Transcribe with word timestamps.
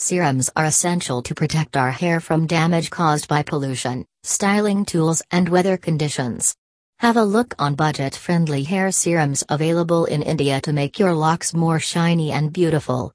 Serums 0.00 0.48
are 0.54 0.64
essential 0.64 1.22
to 1.22 1.34
protect 1.34 1.76
our 1.76 1.90
hair 1.90 2.20
from 2.20 2.46
damage 2.46 2.88
caused 2.88 3.26
by 3.26 3.42
pollution, 3.42 4.04
styling 4.22 4.84
tools, 4.84 5.22
and 5.32 5.48
weather 5.48 5.76
conditions. 5.76 6.54
Have 7.00 7.16
a 7.16 7.24
look 7.24 7.52
on 7.58 7.74
budget 7.74 8.14
friendly 8.14 8.62
hair 8.62 8.92
serums 8.92 9.42
available 9.48 10.04
in 10.04 10.22
India 10.22 10.60
to 10.60 10.72
make 10.72 11.00
your 11.00 11.14
locks 11.14 11.52
more 11.52 11.80
shiny 11.80 12.30
and 12.30 12.52
beautiful. 12.52 13.06